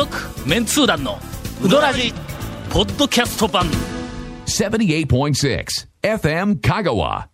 [0.00, 0.16] 続
[0.48, 1.18] メンツー団の
[1.62, 2.14] ウドラジ
[2.70, 3.66] ポッドキャスト版
[4.46, 5.66] 78.6
[6.02, 7.26] FM Kagawa.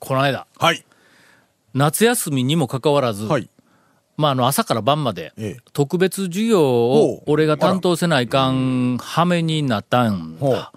[0.00, 0.84] この間はい。
[1.72, 3.48] 夏休みにもかかわらず、はい。
[4.16, 10.72] まあ、あの朝から晩までええ特別授業を俺が担当せないかんはめになったんほうだ。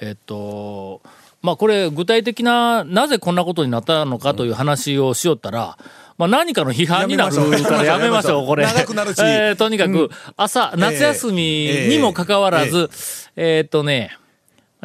[0.00, 1.00] えっと、
[1.42, 5.78] まあこれ具体的ななぜこんなことになったのかという話をしよったら、
[6.18, 7.36] まあ何かの批判になる。
[7.62, 8.66] からややめましょう これ。
[8.66, 9.22] 長くなるし。
[9.22, 12.90] えーとにかく朝、夏休みにもかかわらず、
[13.36, 14.16] えっとね、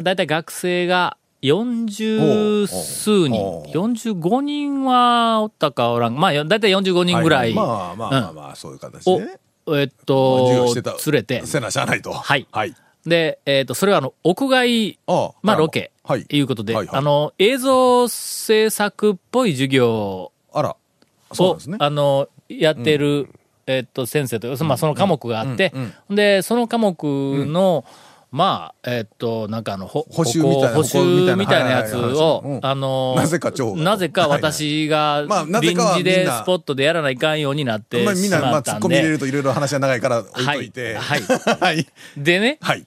[0.00, 3.40] だいたい学生が40数人。
[3.40, 6.16] ほう、45人はおったかおらん。
[6.16, 7.52] まあ、だいたい45人ぐらい。
[7.52, 9.38] まあまあまあまあ、そういう形をでね。、
[9.68, 12.12] えっ授と連れて、せなしゃあないと。
[12.12, 12.46] はい。
[12.50, 12.74] はい。
[13.06, 16.24] で、えっと、それはあの、屋外、ああまあ、ロケ、はい。
[16.30, 16.98] いうことで、はいはい。
[16.98, 20.32] あの、映像制作っぽい授業。
[20.52, 20.76] あら。
[21.42, 21.78] をですね、。
[21.80, 23.28] あの、やってる、
[23.66, 25.72] えっと、先生というか、まあ、その科目があって、
[26.10, 27.02] で、その科目
[27.46, 27.84] の、
[28.34, 30.98] まあ、えっと、なんかあの、ほ補習みたいな補習
[31.36, 35.24] みたいなやつを、あの、なぜか長がなぜか私が
[35.62, 40.96] 臨時でみんなスポットでやらないかんようになってまあみんな、まあ、しまったん突っ込み入れでる、といろいろ話が長いから置いといて。
[40.96, 41.20] はい。
[41.60, 41.86] はい。
[42.16, 42.84] でね、はい。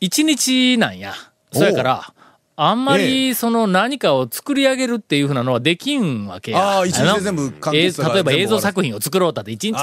[0.00, 1.14] 一日なんや。
[1.52, 2.12] そやから、
[2.60, 6.58] あんまりその何かを作り上げるっていうふうなのはできんわけや。
[6.58, 9.78] ああ一日での全部完え結が例えば映像作品を作ろうったって一日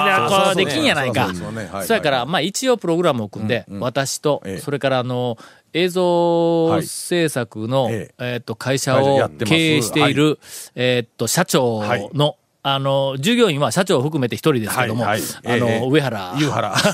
[0.55, 5.37] でできんやないかそうやから、まあ一応プログラムを組んで、私とええ、それからあの、
[5.71, 10.39] 映像制作の、ええっと、会社を経営している、
[10.75, 16.35] えっと、社長はいの、あの、従業員は社長を含めて一人ですけども、あええの、上原。
[16.37, 16.77] 湯原。
[16.77, 16.93] そう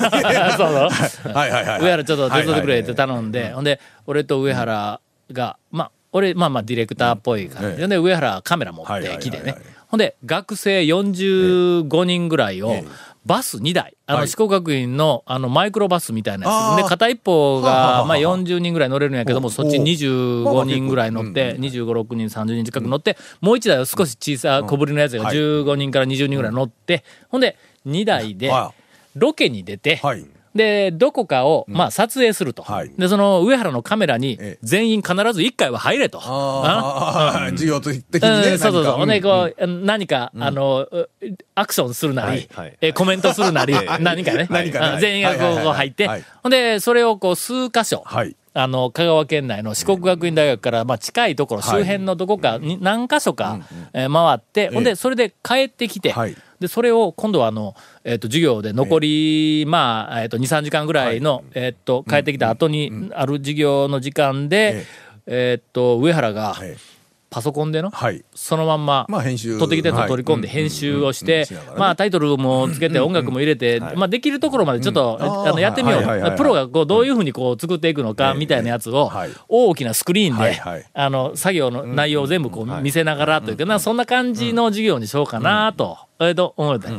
[0.59, 1.81] そうはいはいはい。
[1.81, 4.99] 上原ちょっと手伝ってくれってはい頼んで、ほんで、俺と上原
[5.31, 9.55] が、まあ、俺、まあまあディレクターっぽい感じで、上原カメラ持はいってきてね。
[9.87, 12.85] ほんで、学生45人ぐらいをええ、
[13.25, 14.27] バス2台、あの、はい。
[14.27, 16.75] 四国学院の、あの、マイクロバスみたいなやつ。
[16.77, 19.83] で、片一方が、まあ40人ぐらい乗れるんやけども、おそっちお。
[19.83, 25.35] 25人ぐらい乗って、25、6人、30人近く乗って、もう1台は少し小さい小ぶりのやつがはい。
[25.37, 28.73] 15人から20人ぐらい乗って、ほんで、2台では、
[29.15, 30.25] ロケに出て、はい。
[30.55, 32.63] で、どこかを、まあ、撮影すると。
[32.63, 32.91] はい。
[32.97, 36.19] で、その、上原のカメラにええ、全員必ず1回は入れと。
[36.21, 38.41] ああ、 授業的にうん。
[38.41, 38.57] ね。
[38.57, 38.93] そうそうそう。
[38.93, 41.09] ほんで、何かこう、何か、あの、う
[41.55, 42.49] アクションするなり、
[42.81, 44.47] えコメントするなり、 何かね。
[44.49, 44.93] 何かね。
[44.95, 44.99] うん。
[44.99, 46.07] 全員がこう入って。
[46.07, 48.35] はい、ほんで、それをこう、数箇所、はい。
[48.53, 53.59] あの、香川県内の四国学院大学から、まあ、近いところ、周辺のどこかに、何箇所か、
[53.93, 64.85] えー回って、ほんで、それで帰ってきてはい、で、それを今度はあの、えっ、と、授業で残り、まあ、えっ、と、2、3時間ぐらいの、えっ、と、帰ってきた後にある授業の時間で、
[65.27, 66.90] えっ、と、上原が、ええ
[67.31, 68.25] パソコンでの、はい。
[68.35, 69.57] そのまんま、まあ編集。
[69.57, 71.47] 撮ってきたやつを取り込んではい編集をして
[71.77, 76.01] まあタイトルもつけて音楽も入れて、まあできるところまでちょっと、うんあのやってみよう。
[76.01, 79.29] いプロがこうどういうふうにこう作っていくのかみたいなやつをはい。
[79.47, 80.61] 大きなスクリーンで
[80.93, 86.89] あの作業の内容を全部こう見せながらというか、なそんな感じの授業にしようかなと、えっと思って。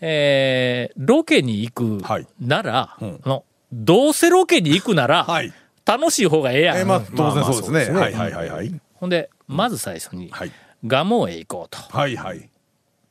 [0.00, 2.26] えーロケに行くはい。
[2.38, 5.52] ならん、のどうせロケに行くならはい。
[5.86, 6.76] 楽しい方がええやん。
[6.78, 7.98] えーまあ、当然まあそうですね。
[7.98, 8.80] はいはいはい。
[8.94, 10.52] ほんで、まず最初に、はい。
[10.82, 11.78] 蒲生へ行こうと。
[11.96, 12.48] はいはい。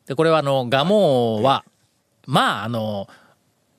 [0.06, 1.64] で、これはあの、蒲生は、
[2.28, 3.08] まあ、あの、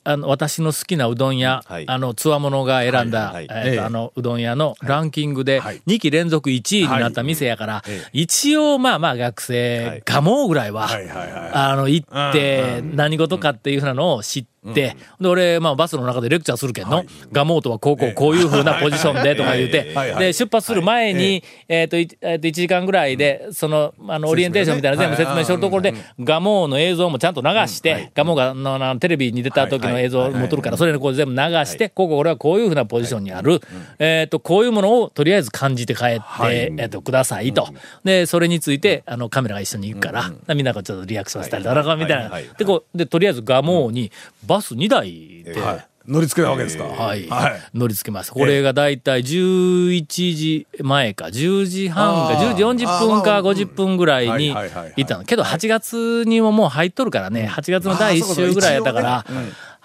[0.07, 1.89] あの、私の好きなうどん屋、はい。
[1.89, 3.81] あの、つわものが選んだ、はいえっと、ええ。
[3.81, 11.51] あの、うどん屋のランキングではい、2期連続1位になった店やから、ええ一応、まあまあ学は生い、蒲生ぐらいは、はいはいはい。
[11.53, 19.95] あの、行って、何事かっていうふうなのを知って、で、俺、まあ、バスの中でレクチャーするけんの、ガモーとはこうこうこういうふうなポジションでとか言うて。
[20.19, 33.61] で、出発する前に、えっと、いえっと、1時間ぐらいで、その、あの、オリエンテーションみたいな全部説明しとるところで、ガモーの映像もちゃんと流して、ガモーが、の、のテレビに出た時の映像を持っとるから、それにこう全部流して、ここ俺はこういうふうなポジションにある、
[33.99, 37.69] えっと、こういうものをとりあえず感じて帰って、えっと、くださいと。
[38.05, 42.39] で、それについて、あの、カメラが一緒に行くから、みんながちょっとリアクションしたりとか、みたいな。
[42.59, 44.11] で、こう、で、とりあえずガモーに
[44.47, 45.87] バス2台で、はい。
[46.07, 46.85] 乗り付けたわけですか。
[46.85, 47.61] はい、はい。
[47.73, 48.31] 乗り付けます。
[48.31, 54.67] これがだいたい11時前か、10時半か、あー10時40分かあーまあ50分ぐらいには
[54.97, 55.25] いたの。
[55.25, 59.25] けど8月にももう入っとるからね、8月の第1週ぐらいやったから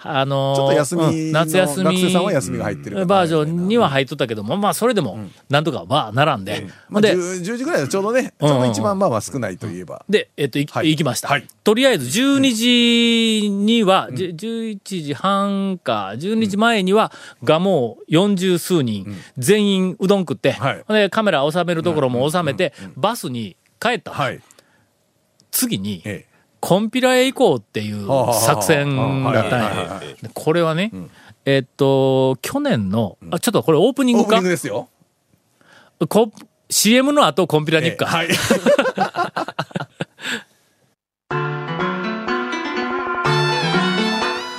[0.02, 5.18] あのーちょっと休み夏休み学生さんは休みが入ってるバージョンには入っとったけども、まあそれでも、
[5.48, 10.04] なんとかまあ並んで、まあ、で、10, 10時ぐらいはちょうどね、ちょうど一番まあまあ少ないといえば。
[10.08, 10.90] で、えっと、いはい。
[10.90, 11.28] 行きました。
[11.28, 11.46] はい。
[11.64, 17.12] とりあえず12時には、じゅ11時半か、12時前には、
[17.44, 19.06] がもう40数人、
[19.36, 20.56] 全員うどん食って、
[20.88, 24.12] でカメラ収めるところも収めて、バスに帰った。
[24.12, 24.40] はい。
[25.50, 26.26] 次に、え
[26.70, 28.94] コンピラへ行こうっていう作戦
[29.24, 30.00] だったんや。
[30.22, 30.92] でこれはね、
[31.44, 34.28] えっと、去年の、あ、ちょっとこれオープニングか？
[34.28, 34.88] オープニングですよ。
[36.08, 36.30] こ
[36.70, 38.06] ?CM の後コンピラに行くか。
[38.06, 38.28] はい。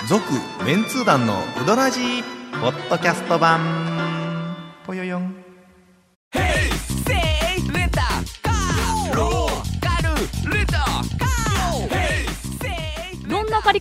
[0.10, 0.22] 続
[0.66, 2.24] メンツー団のウドラジー
[2.60, 3.91] ポッドキャスト版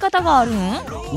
[0.01, 0.55] 方があるん？
[0.55, 0.59] ウ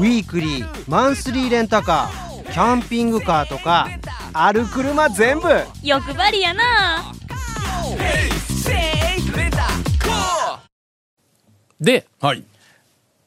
[0.03, 3.89] ィークリーマンスリーレンタカーキャンピングカーとか
[4.33, 5.47] ある車全部。
[5.81, 7.13] 欲張りやな。
[11.81, 12.43] で、はい。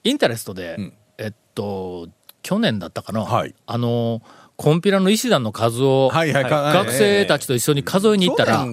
[0.05, 0.93] インタレストで、ん。
[1.19, 2.09] えっと、
[2.43, 3.55] 去年だったかな、はい。
[3.67, 4.23] あの、
[4.56, 6.44] コンピラの医師団の数を、はいはい。
[6.44, 8.67] か学生たちと一緒に数えに行ったら、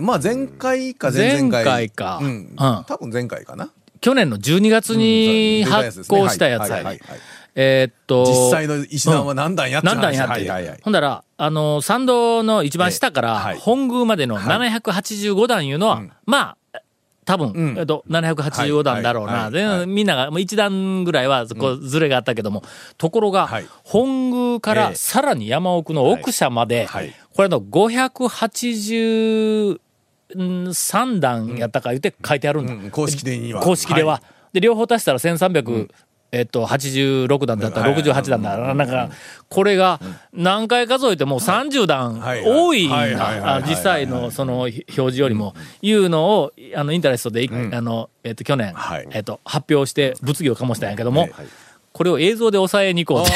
[0.00, 1.64] まあ前回か前々回。
[1.64, 2.18] 前回か。
[2.20, 2.28] うん。
[2.28, 2.56] うん。
[2.56, 3.70] 多分前回かな。
[4.00, 6.70] 去年の12月にうん発行したやつ。
[6.70, 6.96] は
[7.60, 10.80] えーっと、実際の石段は何段やって何段やって、はいはいはい。
[10.80, 16.12] ほんだら、あの、参道の一番下から、本宮までの785段いうのは、うん。
[16.24, 16.78] まあ、
[17.24, 17.76] 多分、うん。
[17.76, 19.50] えっと、785段だろうな。
[19.50, 22.62] ではいみんなが、もう一段ぐらいは、こう、ずれがあったけども、
[22.96, 23.66] ところが、はい。
[23.82, 27.12] 本宮からええさらに山奥の奥社まで、はい。
[27.34, 27.60] これの
[30.34, 32.74] 583段やったか言って書いてあるんだ。
[32.74, 33.62] うん公式的には。
[33.62, 34.14] 公式では。
[34.14, 34.22] は
[34.52, 35.88] で、両方足したら1300、
[36.30, 38.74] えっと、86段だったら68段だ。
[38.74, 39.10] なんか、
[39.48, 40.00] これが
[40.32, 42.88] 何回数えても30段はい多い
[43.66, 51.22] 実際のその表示よりも、いうのを、あの、インタレストでい、あの、えっと、去年はい、えっと、発表して物議を醸したんやけども。
[51.22, 51.32] はい、
[51.98, 53.32] これを映像で抑えに行こうと。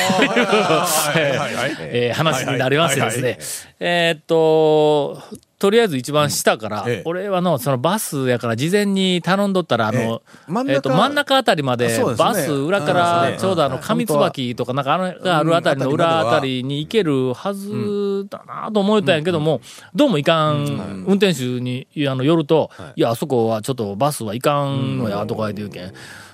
[1.83, 3.39] いう 話になりましてですね。
[3.81, 5.21] えーっと、
[5.59, 10.23] とりあえず一番下からええ、俺はの、そのバスやから事前に頼んどったら、あの
[10.69, 12.91] えっと、真ん中あたりまでバス裏か
[13.25, 19.61] あらちょうどあの、上椿とかなんかあの、があるあたりの裏あたりに行けるはずだなと思ったんやけども、
[19.93, 23.01] どうもいかん、運転手にあの寄ると、い。
[23.01, 25.93] や、あそこはちょっとバスはいかんのや、とか言って言うけん。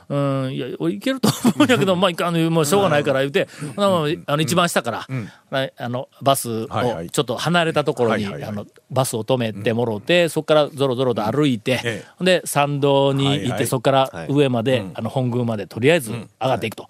[0.08, 0.16] う
[0.48, 3.42] ん、いや、俺いけると思うんやけど、 まあ、いかん、もうしょうがないから言うて、
[3.76, 3.80] う
[4.26, 5.06] あの、一番下から、
[5.50, 6.68] ああの、バスを
[7.10, 16.88] ちょっと離れたところに、あの、バスを止めてもろて、そこからぞろぞろと歩いて、で、参道に行って、そこから上まで、あの、本宮までとりあえず上がっていくと。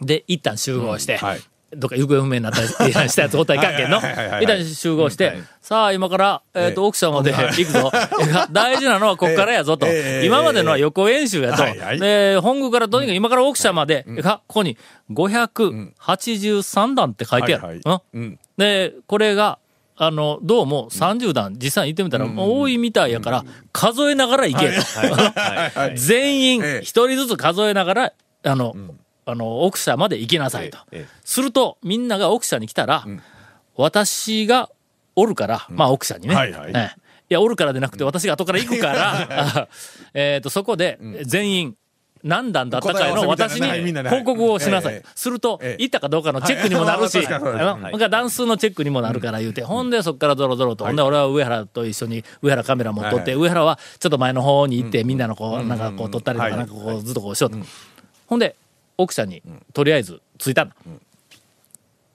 [0.00, 1.40] で、一旦集合して、はい
[1.76, 4.00] どっか行方不明になったりしたやつおったらいかんけんの。
[4.00, 7.32] はいはいはいはい一旦集合して、さあ今から、えっ、と、ええ奥さんまで。
[7.32, 7.92] 行くぞ。
[8.50, 9.86] 大事なのはこっからやぞと。
[9.86, 11.64] ええ今までのは予行演習やと。
[11.98, 13.74] で、本宮からとにかく今から奥さん。
[13.74, 14.76] まで、かここに
[15.10, 17.80] 583段って書いてある。
[18.56, 19.58] で、これが、
[19.96, 24.80] あの、どうも30段、実際に行ってみたら、多いみたいやから、数えながら行けと。
[24.80, 26.82] はい 全員ええ。
[26.82, 28.12] 一人ずつ数えながら、
[28.42, 28.74] あの、
[29.30, 30.78] あの、奥社まで行きなさいと。
[31.24, 33.06] すると、みんなが奥社に来たら、
[33.76, 34.70] 私が
[35.16, 36.34] おるから、まあ奥社にね。
[36.34, 36.72] はいはい。
[36.74, 37.00] ええ。
[37.30, 39.68] いや、おるからでなくて、私が後から行くから、あ
[40.14, 41.76] えっと、そこで、全員、
[42.22, 44.94] 何段だったかいの私に報告をしなさい。
[44.94, 45.82] ええすると、ええ。
[45.82, 53.40] 行ったかどうかのチェックにもなるし、はい確か段数のチェックにもなるから言うて、ほんでそっからゾロゾロと、ほんで俺は上原と一緒に上原カメラも撮って、はい。
[53.40, 56.58] 上原はちょっと前の方に行って、みんなのこう、なんかこう撮ったりとか、はい。
[56.58, 57.58] なんかこうずっとこうしようと。
[58.26, 58.54] ほんで、
[59.02, 59.42] 奥さんに、
[59.72, 60.74] とりあえず着いたんだ。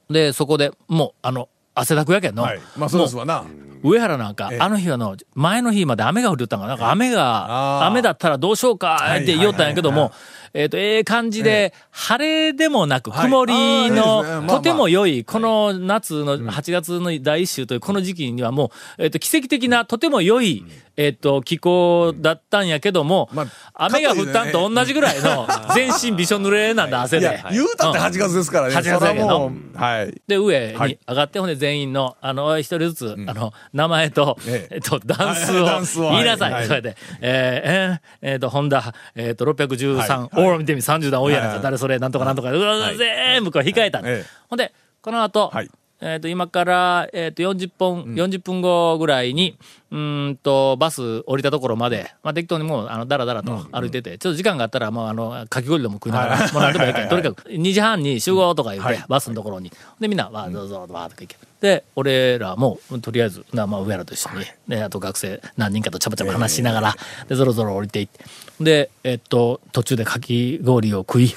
[0.09, 2.43] で、そこでもう、あの、汗だくやけんの。
[2.43, 2.59] はい。
[2.77, 3.43] まあそうですわな。
[3.83, 6.69] 上原なんか、ええあの日はの、前の日まで雨が降りとったんかな。
[6.69, 10.15] なんか雨が、雨だったらどうしようかって言おったんやけどはいはいも、
[10.55, 13.25] えっと、ええ感じで、晴れでもなく、はい。
[13.25, 14.47] 曇りあーいね。
[14.47, 20.65] とても良い、この夏の8月の第一週というこの時期にはもう、えっと、奇跡的な、とても良い、
[20.97, 25.45] えっと、気候だったんやけどもま、雨が降ったんと同じぐらいの、
[25.75, 27.25] 全身びしょ濡れなんだ、汗で。
[27.25, 28.75] いや。、言うたって8月ですからね。
[28.75, 29.51] 8月やけど。
[29.75, 30.21] はい。
[30.25, 30.91] で、上はい。
[30.91, 34.75] に上がって、ほんで全員の、あの、一人ずつ、あの、名前と、ええ。
[34.75, 36.53] えっと、ダンスを 言いなさい。
[36.53, 36.67] はい。
[36.67, 40.55] それで、えー、えー、えーと、ホンダ、えっと、613、はい。
[40.55, 44.25] おー見てみ、30段多いやないか、はい誰それ、なんとかなんとか、うわ全部これ控えた、ええ。
[44.49, 45.69] ほんで、この後、はい
[46.01, 49.57] えっ、と、今から、えっ、と、40分、40分後ぐらいに、
[49.91, 59.05] うーんと、バス降りたところまで、まあ、適当にもう、あの、だらだらと歩いてて、ちょっと時間があったら、もう、あの、かき氷でも食いながら、もう何でもいいけん、とにかく、2時半に集合とか言って、はい。
[59.07, 59.71] バスのところに。
[59.99, 61.37] で、みんな、わー、どうぞ、わーとか行け。
[61.61, 66.95] で、俺らも、とりあえず、なまあ、上原と一緒に、で、あと学生何人かとちゃばちゃば話しながら、
[67.29, 68.19] で、ぞろぞろ降りていって、
[68.59, 71.33] で、えっと、途中でかき氷を食い、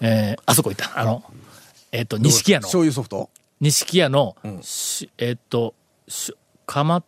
[0.00, 0.98] えーあそこ行った。
[0.98, 1.22] あの、
[1.92, 3.30] えっと、錦屋の、醤油ソフト？
[3.60, 5.74] 錦屋の、しえっと、
[6.08, 6.34] し
[6.66, 7.04] 蒲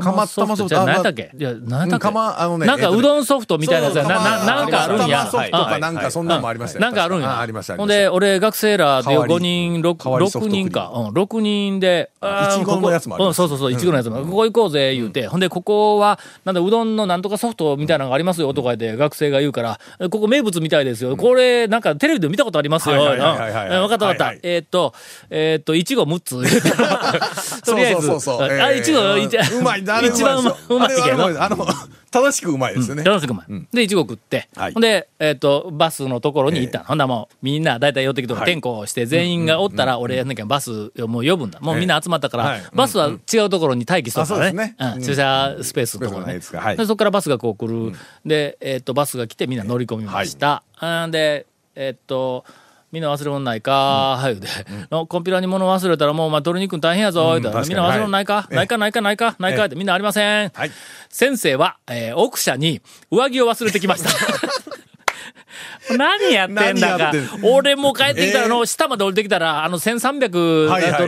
[0.00, 1.30] 玉ソフトじゃあ何やったっけ？
[1.36, 5.18] いや何やったあのねなんかうどんソフトみたいなやつやなななんかあるんや。
[5.18, 6.80] 玉ソフトかなんかそんなのもありましたよ。
[6.82, 7.30] なんかあるんや。
[7.38, 10.70] あありましたほんで、俺、学生らで代わり5人、6, 代わりソフトクリーム。
[10.70, 10.92] 人か。
[10.94, 13.36] うん、6人で、いちごのやつもあります。
[13.36, 14.22] ここうん、そうそうそう、いちごのやつも。
[14.24, 15.26] ここ行こうぜ、言うて。
[15.26, 21.16] ほんで、ここは、なんだ、うどんのなんとかソフトみたいなのがありますよ、とか言って、学生が言うから、ここ名物みたいですよ。
[21.16, 22.96] これ、なんかテレビで見たことありますよ。
[23.02, 23.68] はいはいはいはいはい。
[23.68, 23.82] うん。
[23.82, 24.24] わかったわかった。
[24.26, 24.40] はいはい。
[24.42, 24.94] えーっと、
[25.30, 26.34] えーっと、いちご6つ。
[26.40, 26.70] 言うて。
[27.64, 28.48] とりあえず、そうそうそう。
[28.48, 31.42] そうあ、いちご、うまい一番うまいけど。
[31.42, 31.66] あの
[32.14, 33.66] 正しくうまいですよね楽しくうまい。
[33.72, 34.48] で、いちご食って、
[34.80, 36.84] で、えっ、と、バスのところに行ったの。
[36.84, 38.42] ほんだらもう、みんな大体寄ってきて、はい。
[38.44, 41.58] 転校して、全員がおったら、俺やんなきゃバスをもう呼ぶんだ。
[41.58, 42.62] もうみんな集まったから、はい。
[42.72, 44.76] バスは違うところに待機しとったからね。
[45.02, 46.52] 駐車スペースのところそ
[46.86, 47.04] こか。
[47.04, 47.92] らバスがこう来る。
[48.24, 50.62] で、えっ、と、バスが来てみんな乗り込みました。
[51.10, 52.44] で、えっ、と、
[52.94, 54.48] みんな忘れ物ないかー、言うて、
[54.94, 59.34] のコンピュラに物忘れたらもうお前取りに行くん大変やぞ、言うたら、みんな忘れ物ないか、はいないかないかないか？
[59.40, 60.50] ないかってみんなありません。
[60.54, 60.70] はい。
[61.08, 64.10] 先生は、えー奥者に上着を忘れてきました。
[65.96, 67.12] 何やってんだか。
[67.42, 70.92] 俺もう帰ってきたら、あえの、下まで降りてきたら、あの、1368はいはい。
[70.92, 71.04] はい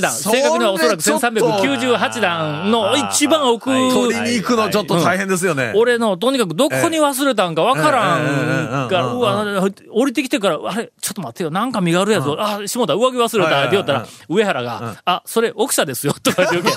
[0.00, 1.26] 段、正確にはおそらくちょっと。
[1.26, 5.72] 1398段の一番奥、取りに行くのちょっと大変ですよね。
[5.76, 9.44] 俺の、とにかくどこに忘れたんかわからんから、うわ、
[9.90, 16.70] 降りてきてから、あれ、ちょっと待ってよ、なんか身があるやつ、あ、下田上着忘れたって言ったら、上原が、あ、それ奥者ですよ、とか言うけ。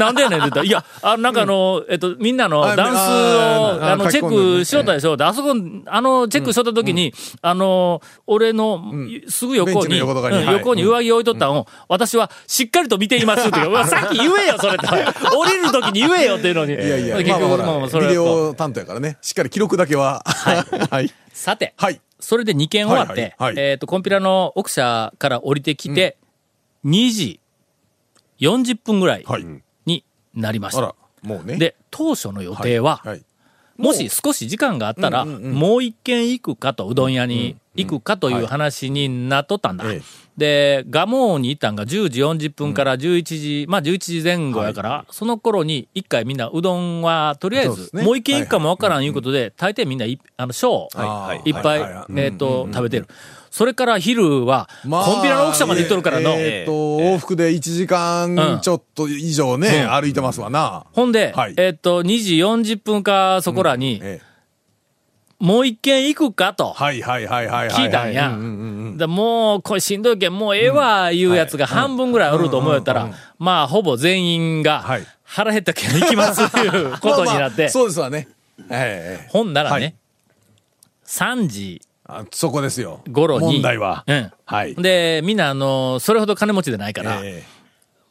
[0.00, 5.16] なんでやねんって言ったら、いや、あなんかあの、えっと、みんなのあダンスを、ああの、チェックしよったでしょ。
[5.16, 5.54] で、あそこ、
[5.86, 7.12] あの、チェックしとった時に、
[7.42, 8.82] あの、俺の、
[9.28, 10.36] すぐ横に、横に。
[10.36, 10.54] うんはい。
[10.54, 13.86] 横に上着置いとったんを、私はしっかりと見ていますって言う。
[13.86, 14.86] さっき言えよ、それと。
[15.36, 16.74] 降りる時に言えよっていうのに。
[16.74, 19.18] いやいや結局、まあまあ、それビデオ担当やからね。
[19.20, 20.22] しっかり記録だけは。
[20.24, 20.88] はい。
[20.90, 21.12] はい。
[21.32, 22.00] さて、はい。
[22.18, 23.70] それで2件終わって、はいはいはい。
[23.70, 26.18] えっ、と、コンピラの奥社から降りてきて、
[26.84, 27.40] 2時
[28.40, 29.46] 40分ぐらいはい。
[29.86, 30.78] になりました。
[30.80, 31.56] あらもうね。
[31.56, 33.22] で、当初の予定は、はい
[33.80, 39.84] もし少し時間があったら、もう一軒行くかと、うどん屋に行くかという話になっとったんだ。
[39.90, 51.50] ええで、蒲生に行ったんが10時40分から11時、まあ11時前後やから、その頃に一回みんなうどんは、とりあえず、もう一軒行くかもわからんいうことで、大抵みんない、あの、小、はい。
[51.50, 51.52] い。
[51.52, 53.06] っぱいえっ、と、食べてる。
[53.50, 60.86] それから昼は、まあコンピラの奥社まで行っとるからの、えーっと往復で1時間ちょっと以上ね歩いてますわな。
[60.92, 61.54] ほんで、はい。
[61.56, 64.30] えっ、と、2時40分かそこらに、ええ
[65.40, 66.74] もう一軒行くかと。
[66.74, 67.86] はいはいはいはいはい。
[67.86, 68.28] 聞いたんや。
[69.08, 78.28] もう、これしんどいけん、もうええわ、いうやつが半分ぐらいおると思うやったら、まあ、ほぼ全員がはい、腹減ったけん行きます、いうことになっ まあまてあ、そうですわね。
[78.58, 79.94] ええええほんならねはい、
[81.06, 81.80] 3時
[82.18, 83.02] あそこですよ。
[83.10, 84.04] 頃に、問題は。
[84.06, 84.32] うん。
[84.44, 84.74] はい。
[84.74, 87.42] で、みんな、あの、それほど金持ちでないから、え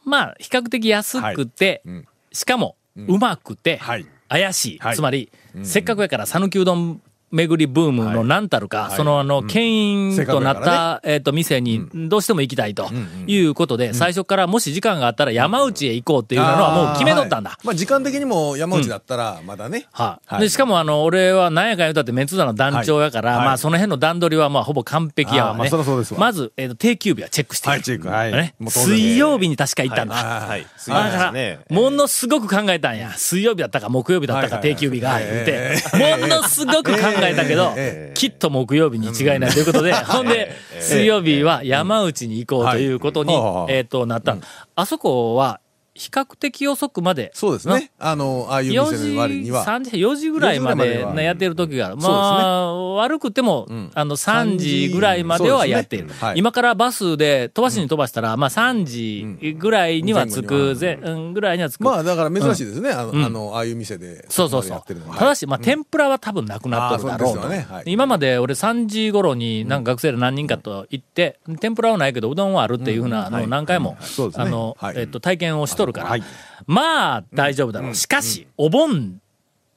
[0.04, 2.08] まあ、比較的安くて、うん。
[2.32, 4.06] しかも、うまくて、はい。
[4.28, 4.78] 怪しい。
[4.78, 4.96] はい。
[4.96, 5.30] つまり、
[5.62, 8.96] せっかくやから、讃岐うどん巡りブームの何たるか、はい。
[8.96, 9.72] そのあの、牽
[10.12, 12.90] 引となった、えっと、店にどうしても行きたいと
[13.26, 17.50] いうことで、最初からもし時間があったら山内へ行こうっていうのはもう決めとったんだ。
[17.50, 17.56] あー。
[17.56, 19.86] はいまあ時間的にも山内だったらまだね。
[19.92, 20.34] はい。
[20.34, 20.40] はい。
[20.42, 25.52] で、しかもあの、俺は何やかん言うたってメンツーダの団長やから、まあその辺の段取りはまあほぼ完璧やわね。
[25.52, 26.20] あーまあそりゃそうですわ。
[26.20, 28.08] まず、えっと、定休日はチェックしてるはいチェック。
[28.08, 28.32] はい。
[28.32, 28.54] ね。
[28.68, 30.14] 水曜日に確か行ったんだ。
[30.14, 30.66] はい。
[30.76, 31.60] 水だから、ね。
[31.70, 33.12] ものすごく考えたんや。
[33.16, 35.24] 水曜日だったか木曜日だったか定休日が、はい。
[35.24, 35.76] 言うて。
[35.94, 37.72] え、ものすごく考ええたけど、
[38.14, 43.34] きっと木曜日に違いないということで、ほんで、水曜日は山内に行こうということに、
[43.68, 44.36] えっと、なった。
[44.74, 45.60] あそこは、
[46.00, 47.92] 比較的遅くまで、そうですね。
[47.98, 49.66] あのああいう4店の割に時、は。
[49.66, 51.96] 3時、4時ぐらいま4時ぐらいまでやってる時がある。
[51.98, 56.14] まあ、悪くても、あの、3時ぐらいまではやっているね。
[56.18, 56.38] はい。
[56.38, 60.98] 今からバスで飛ばしに飛ばしたら、まあ3時ぐらいには着く、ぜ。
[61.02, 61.34] うん。
[61.34, 61.84] ぐらいには着く。
[61.84, 62.90] まあだから珍しいですね。
[62.90, 64.70] あのあのああいう店でそうそうそう。
[64.70, 65.10] ここまでやってるの。
[65.10, 65.16] は。
[65.18, 67.48] ただし、まあ、天ぷらは多分なくなっとるだろうと。
[67.48, 67.66] ね。
[67.68, 67.82] はい。
[67.86, 73.96] 今まで俺3時頃に、なんか学生で何人かと行って、天ぷらはないけど、うどんはあるっていうふうな、あの、何回も
[74.34, 74.94] あのは、い。
[74.96, 76.22] えっと、体験をしとるからはい、
[76.66, 77.94] まあ、大丈夫だろう。
[77.94, 79.20] しかし、お盆、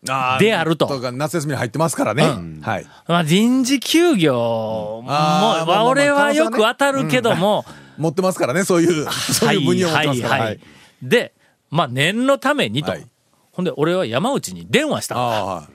[0.07, 0.87] あーであると。
[0.87, 2.23] か夏休みに入ってますからね。
[2.61, 2.85] はい。
[3.07, 7.65] まあ、臨時休業も、まあまあまあ俺はよく当たるけども、
[7.97, 10.43] 持ってますからねそういうそういう分にを持ってますから。
[10.43, 10.59] はい
[11.03, 11.33] で、
[11.69, 12.91] まあ、念のためにと。
[12.91, 13.07] はい。
[13.51, 15.15] ほんで、俺は山内に電話した。
[15.15, 15.23] んだ。
[15.57, 15.69] あ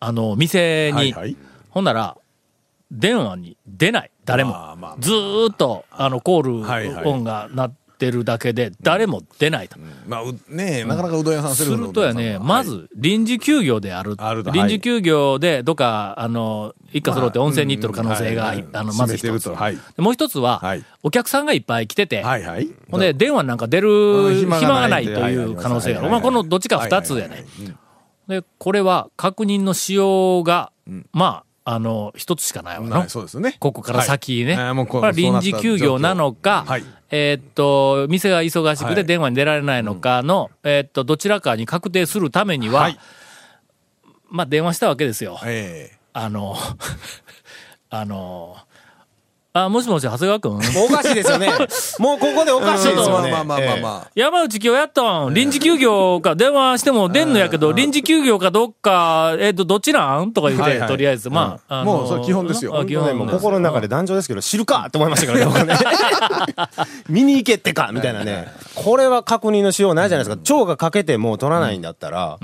[0.00, 0.96] あの、店に。
[0.96, 1.36] あはいはい。
[1.70, 2.16] ほんなら、
[2.90, 4.10] 電話に出ない。
[4.24, 4.76] 誰も。
[4.98, 7.04] ずーっと、あの、コーはいはい。
[7.04, 7.76] ル音がな、って
[8.10, 9.78] るだけで誰も出ないと。
[10.06, 14.14] まあ、うねえ、なかなかうどん屋さんセすルフのるとやね、まず臨時休業である。
[14.18, 14.50] あると。
[14.50, 19.50] 臨時休業で、どっか、あの、一家揃って温泉に行ってる可能性が、あの、まず一つ。
[19.98, 20.84] もう一つは、はい。
[21.02, 22.22] お客さんがいっぱい来てて。
[22.90, 24.34] ほんで、電話なんか出るうん。
[24.36, 26.10] 暇暇がないという可能性がある。
[26.10, 27.44] まあ、このどっちか二つやね。
[28.28, 30.70] で、これは確認のしようが、
[31.12, 33.56] まあ、あの、一つしかないわそうですね。
[33.58, 34.54] ここから先ね。
[34.56, 35.12] はい。
[35.14, 39.06] 臨時休業なのか、はいえーっと、店が忙しくてはい。
[39.06, 42.98] 電話に出られないのかの、えーっと、どちらかに確定するためには、はい。
[44.28, 45.38] まあ、電話したわけですよ。
[45.44, 45.90] え。
[46.12, 46.56] あの、
[47.90, 48.58] あの、
[49.54, 51.48] あ、もしもし、長谷川くんおかしいですよね。
[51.98, 53.30] もうここでおえかしいですよね。
[53.30, 54.10] まあまあまあまあまあ。
[54.14, 60.32] 山内今日やったん臨時休業か、電話しても出んのやけど、臨時休業かどっか、えっ、と、どっちなん？
[60.32, 62.78] とか言って、とりあえず、まあ、あのもうそれ基本ですよ。
[62.78, 65.76] あ基本心の中で壇上ですけど、知るかって思いましたからね 僕ね。
[67.08, 68.52] 見に行けってかみたいなね。
[68.74, 70.42] これは確認のしようないじゃないですか。
[70.44, 72.38] 蝶がかけてもう取らないんだったら、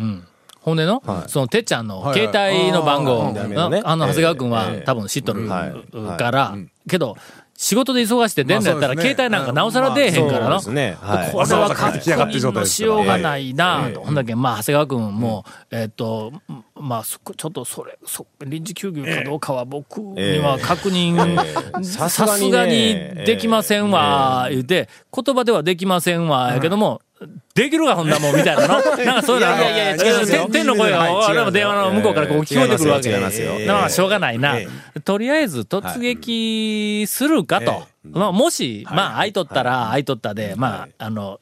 [0.65, 1.29] ほんでの、はい。
[1.29, 2.19] そのてっちゃんのはい。
[2.19, 4.85] 携帯の番号、あの、ええ長谷川くんはええ。
[4.87, 6.19] 多分知っとるはい。
[6.19, 6.57] から、
[6.89, 7.17] けど、
[7.55, 10.61] 仕事で忙しくて出んのやったら、携帯なんかなおさら出えへんからな。
[10.61, 10.97] そうですね。
[11.03, 11.33] はい。
[11.33, 14.01] これはわざわざ帰ってきのしようがないなと。
[14.01, 16.33] ほんだけ、まあ、長谷川君も、えっと、
[16.75, 21.37] まあ、ちょっとそれ、そ臨時休業かどうかは僕には確認、
[21.85, 22.95] ささすすがに
[23.27, 27.03] できませんわ、言うて、言葉ではできませんわ、やけども、
[27.55, 28.75] できるがほんだもん、みたいなの？
[29.05, 30.43] なんかそういうの、いやいやいや違いますよ。
[30.47, 33.11] 天天の声が、俺も電話の向こうからこう聞こえてくるわけ。
[33.11, 33.53] 違いますよ。
[33.53, 34.57] 違いますよだからしょうがないな。
[34.59, 34.67] え。
[35.05, 37.87] とりあえず突撃するかと。
[38.11, 40.05] まあ、もし、まあ、空いとったら、空い。
[40.05, 41.39] とったで、まあ、あの、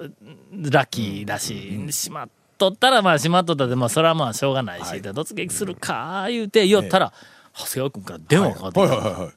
[0.52, 2.28] ラッキーだし、しまっ
[2.59, 7.12] とったら、まあ、しまっとったで、まあ、それはまあ、しょうがないし、で突撃するか、言うて、言ったら、
[7.54, 8.95] 長谷川君から電話がかかってきた。
[8.95, 9.12] はいはい。
[9.12, 9.23] はい。
[9.23, 9.33] はい。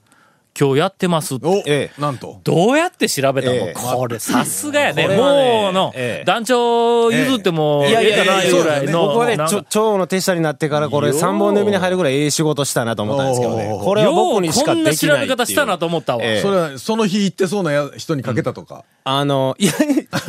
[0.58, 1.48] 今日やってますって。
[1.48, 2.40] おええなんと。
[2.46, 5.08] どうやって調べたの、ええこれ、さすがやね。
[5.10, 9.08] ねもうの、ええ団長譲っても、ええいやいやいやいやないぐらいの。
[9.08, 15.20] 僕はね、ちょ、蝶の手下になってからこれよう3本の指に入るぐらいええ仕事したなと思ったんですけどねこれは僕にしかできないっていう。
[15.22, 16.24] べ方したなと思ったわ。
[16.24, 18.86] ええそれは、その日行ってそうなや人にかけたとか。
[19.04, 19.76] あの、いや、い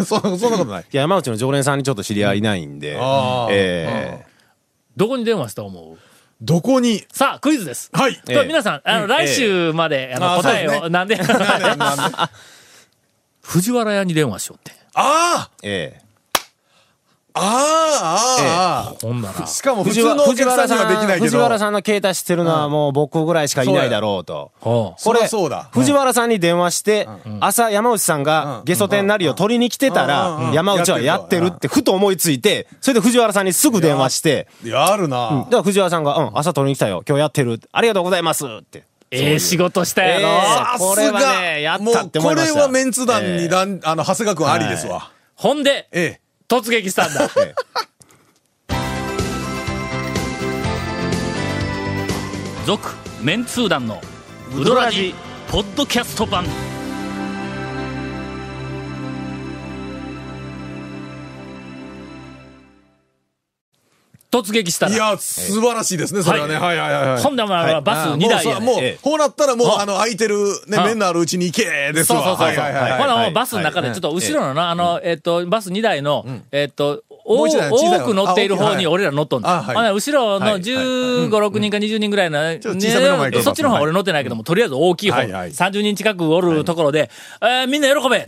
[0.04, 0.84] そそんなことない。
[0.90, 2.98] や山内の常連さんにちょっと知り合いいないんで。
[3.50, 4.36] ええ
[4.96, 5.98] どこに電話した思う
[6.40, 7.04] どこに？
[7.12, 7.90] さあ、クイズです。
[7.92, 8.20] はい。
[8.28, 12.02] え皆さん、あの、来週まで、あの、あ答えを、なんで、 なんで
[13.42, 14.72] 藤原屋に電話しようって。
[14.94, 16.05] あええ
[17.38, 19.42] ああああほんなら。
[19.42, 19.46] あ。
[19.46, 21.24] しかも普藤通のお客さんにはできないけど。
[21.26, 24.52] 藤原さんの携帯知ってるのはもう僕ぐらいしかいないだろうと。
[24.60, 25.00] ほう。
[25.00, 25.68] そうだ。
[25.72, 27.08] 藤原さんに電話して、
[27.40, 28.24] 朝山内さんうん。
[28.24, 30.36] がゲソ天なりを取りに来てたうん。
[30.36, 30.46] うん。
[30.48, 35.28] ら、山内はやってるってふと思いついて、それで藤原さんにすぐ電話して、やるな。
[35.28, 37.02] だから藤原さんが、うん、朝取りに来たよ。
[37.06, 37.60] 今日やってる。
[37.70, 38.84] ありがとうございますって。
[39.10, 40.78] ええ仕事したやろ。
[40.78, 42.54] これはねやったって思いました。
[42.54, 45.12] もうこれはメンツ団にだん、あの、長谷川君ありですわ。
[45.36, 46.25] ほんで、ええ。
[46.48, 47.28] 突撃したんだ。
[47.44, 47.54] え
[52.64, 52.88] 続、
[53.22, 54.00] メンツー団の、
[54.56, 55.14] ウドラジ、
[55.48, 56.44] ポッドキャスト版。
[64.30, 64.92] 突撃したら。
[64.92, 66.54] いや、素晴らしいですね、それはね。
[66.54, 67.22] ははいはいはいはい。
[67.22, 69.82] ほんで、まあ、バス2台やねもうこうなったらもう、あ。
[69.82, 70.36] あの、空いてる、
[70.66, 70.84] ね、あ。
[70.84, 72.22] 面のあるうちに行け、ですわ。
[72.24, 72.64] そうそうそうそう。
[72.64, 73.00] はいはいはいはい。
[73.00, 79.62] ほな、もはいうバスの中で、ちょっと後ろのな、あの、えっと、バス2台の、えっと、も多く乗っている方に俺ら乗っとんだ。
[79.92, 85.50] 後ろのはい15、6人か20人ぐらいの、そっちの方は俺乗ってないけども、とりあえず大きい方、はいはい。
[85.50, 87.10] 30人近くおるところで、
[87.42, 88.26] えーみんな喜べ、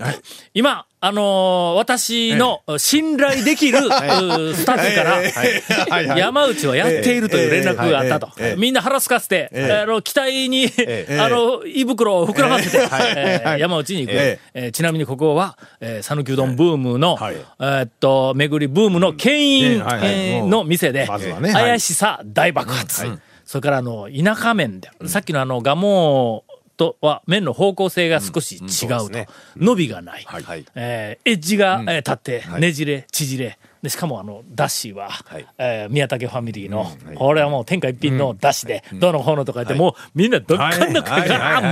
[0.55, 8.31] 今、あのー私の信頼できる、 スタッフから、山内はやっているという連絡があったと。
[8.57, 9.73] みんな腹すかせて、ええ。
[9.83, 14.13] あの、期待に、えあの、胃袋を膨らませて、山内に行く。
[14.13, 14.67] ええ。
[14.69, 17.37] ーちなみにここは、えー、讃岐うどんブームの、はい。
[17.37, 19.83] えーっと、巡りブームの牽引、
[20.51, 21.07] の店で、
[21.53, 23.07] 怪しさ大爆発。
[23.45, 26.45] それからあの、田舎麺で、さっきのあの、ガモ
[26.79, 28.73] とは麺の方向性が少し違うと。
[28.73, 29.29] そうですね。
[29.57, 30.25] 伸びがない。
[30.27, 30.65] はいはい。
[30.75, 33.59] えーエッジが、えー立って、ねじれ、縮れ。
[33.83, 35.47] で、しかもあの、だしは、はい。
[35.59, 41.17] えー宮武ファミリーの、これはもう天下一品のだしで、どの方のとか言って、もうみんなどっかんどっか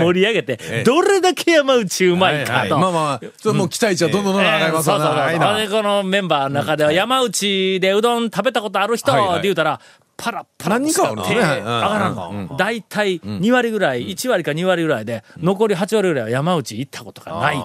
[0.03, 2.53] 盛り上げて、どれだけ山内うまいかと。
[2.59, 2.71] はい。
[2.71, 5.05] まあまあまあ、ちょっともう期待値はどんどんどん上がりますわな。
[5.05, 5.83] えーそうそうそう。
[5.83, 9.21] このメンバーの中では山内でうどん食べたことある人はい。
[9.27, 9.31] はい。
[9.31, 9.81] って言うたら、
[10.17, 11.41] パラッパラ何人かおるんですね。
[11.41, 12.57] 手上がらんの。
[12.57, 17.57] 大体2割ぐらい、1割か2割ぐらいで、残り8割ぐらいは山内行ったことがない。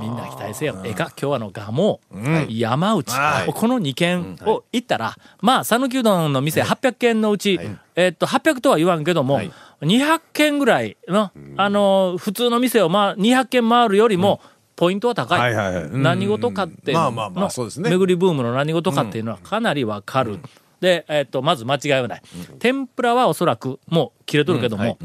[0.00, 0.78] みんな期待せよ。
[0.84, 1.04] ええか？
[1.04, 2.00] 今日はあのガモ、
[2.48, 3.06] 山内、
[3.54, 7.58] この2軒を行ったら、まあ、讃岐うどんの店800軒のうち、
[7.94, 9.40] えっと、800とは言わんけども、
[9.80, 14.40] 200軒ぐらいの、あの、普通の店をまあ、200軒回るよりも、
[14.76, 15.54] ポイントは高い。
[15.92, 17.00] 何事かっていうの。
[17.00, 17.88] まあまあまあそうですね。
[17.88, 20.38] 巡りブームの何事かっていうのはかなりわかる。
[20.80, 22.22] で、えっと、まず間違いはない。
[22.58, 24.98] 天ぷらはおそらくもう切れとるけども、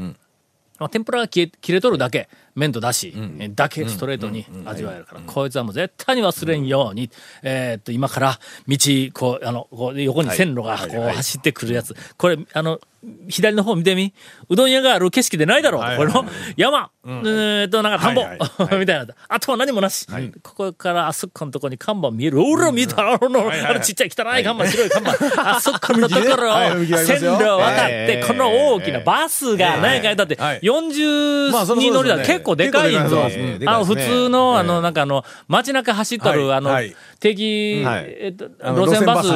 [0.78, 7.10] まあ天ぷらが切れ切れとるだけ、麺とだし、えだけストレートに味わえるから、こいつはもう絶対に忘れんように、
[7.42, 8.38] えーっと、今から
[8.68, 8.76] 道、
[9.14, 11.96] こう、あの、こう横に線路がこう走ってくるやつ。
[12.16, 12.80] これ、あの、
[13.28, 14.14] 左の方見てみ。
[14.48, 15.82] うどん屋がある景色でないだろう。
[15.82, 16.24] はいこれの
[16.56, 18.22] 山、えーっと、なんか田んぼ、
[18.78, 19.14] みたいな。
[19.28, 20.06] あとは何もなし。
[20.42, 22.40] ここからあそこのとこに看板見える。
[22.40, 25.16] おら、見たあの、あのちっちゃい汚い看板、白い看板。
[25.56, 26.54] あそこのところを
[27.04, 28.28] 線路を渡って、はい。
[28.28, 33.68] この大きなバスが何回だってはい、40まあそりゃ人乗りだそうですよね結構でかいんで。
[33.68, 36.84] あの、普通の、あの、なんかあの、街中走っとる、あのはい。
[36.84, 38.04] はい、定期、はい。
[38.20, 39.34] えっと、路線バスと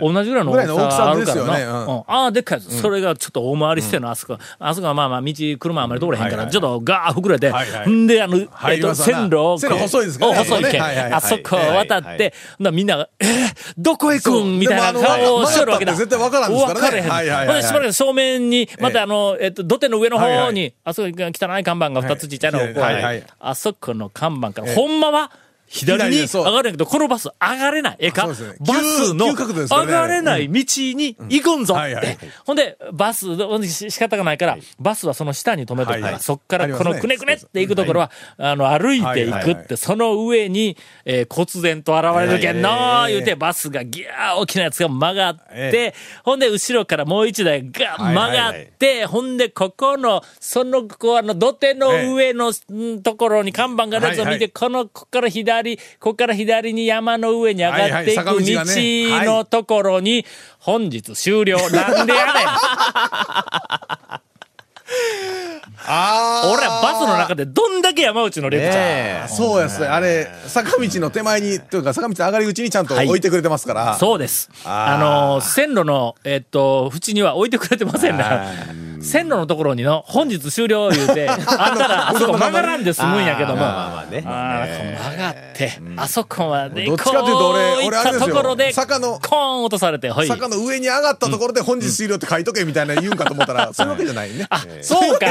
[0.00, 2.04] 同じぐらいの大きさあるからな。
[2.06, 2.60] ああ、でっかい。
[2.60, 4.38] それがちょっと大回りしてんの、あそこ。
[4.58, 7.52] あそこはまあまあ、道、車あんまり通れへんから、ちょっとガー膨れて、
[7.88, 12.34] んで、あの、えっと、線路を細いですか細いけあそこを渡っはいて、
[12.72, 13.28] みんなが、えー、
[13.78, 14.58] どこ行くん？
[14.58, 15.94] みたいな顔をしとるわけだ。
[15.94, 16.86] 絶対わからんですからね。
[16.86, 17.62] わからへん。
[17.62, 23.26] しばらく正面に、またあの、えっと、土手の上の方に、あそこに汚い看板が二つちっちゃいのがこう、はいはい。
[23.38, 25.30] あそこの看板から、ほんまは、
[25.68, 27.96] 左に上がるんやけど、このバス上がれない。
[27.98, 28.28] ええか、ね。
[28.28, 31.74] バスの上がれない道に行くんぞ。
[31.74, 32.18] ってはいはい。
[32.44, 33.26] ほんで、バス、
[33.90, 39.56] 仕方がないから、バスはその下に止めとくから、はいそっからこのくねくねって行くところは、あの、歩いていはいはいはい。
[39.56, 54.40] くって、その上に、えー、忽然と現れるけんのはい言うて、バスがギャー大きなやつが曲がってえ、ほんで、後ろからもう一台が曲がって、ほんで、ここの、その、こう、あの、土手の上の、んところに看板があるやつを見て、はい。
[54.40, 55.55] はいこの、ここから左、
[55.98, 58.34] ここから左に山の上に上がっていく道
[59.24, 60.24] のところに、
[60.58, 61.58] 本日終了。
[61.70, 62.46] なんでやねん
[65.88, 69.28] あ俺らバスの中でどんだけ山内のレクチャー。
[69.28, 69.86] そうやすね。
[69.86, 73.94] あれ、坂道の手前に、というか坂道の上がり口にちゃんと置いてくれてますから。
[73.94, 74.50] そうです。
[74.64, 78.85] あのー、線路の、えっと、縁には置いてくれてませんね。
[79.02, 83.56] 線路のところにの、本日終了言うて、 あんたら、あそこ曲がらんで済むんやけども。
[83.56, 84.22] まあまあね。
[84.22, 90.28] 曲がって、あそこまで、どっちかというと俺俺あれところで、坂のコーン落とされて、はい。
[90.28, 94.46] 坂の上に上がったところで本日終了って書いとけみたいな言うんかと思ったら、そういうわけじゃないね。
[94.50, 95.26] あ、そうか。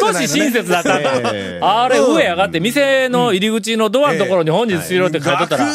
[0.00, 1.30] 少し親切だったんだ。
[1.62, 5.70] あれ、上上がって、店の入り口のドアのところに本日終了って書いとったら、うん。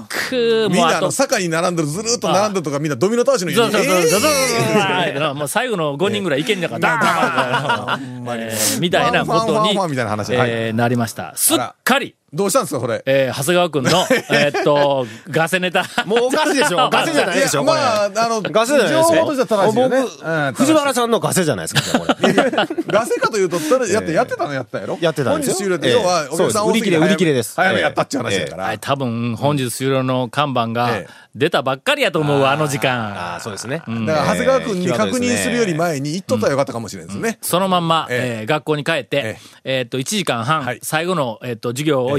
[0.00, 0.68] 楽。
[0.70, 3.72] みんなあの、坂に並んでる、ずるーっと並んでるとか、みんなドミノ倒しのように。
[3.72, 5.34] そうそうそう、えーそうそうそう。
[5.34, 11.32] もう最後の5人ぐらいいけんじゃから、 ダ ーみたいなことになりました。
[11.36, 13.02] すっかり、どうしたんですか、これ？
[13.06, 13.90] えー長谷川くんの、
[14.30, 15.84] えーっと、ガセネタ。
[16.04, 16.88] もうおかしいでしょ。
[16.90, 17.78] ガセじゃないでしょ、これ。
[17.78, 18.94] まあ、あの、ガセじゃないで。
[18.94, 19.98] 情報としては正しいよね。
[19.98, 22.32] うん藤原さんのガセじゃないですか、これ。
[22.88, 24.98] ガセかというと、それやって、やってたのやったやろ？
[25.00, 28.64] やってたんですよ本日終了って、要は、お客さん売り切れ売り切れです早めやったっちゅう話やから。
[28.64, 33.12] はい、多分、本日終了の看板がええ出たばっかりやと思うわ、あの時間。
[33.12, 33.78] ああ、そうですね。
[33.78, 37.38] だから、長谷川君に確認するより前に言っとったらよかったかもしれんですね。
[37.42, 42.18] そのまんま、学校に帰ってえ、えーっと、1時間半、はい最後の、えーっと、授業を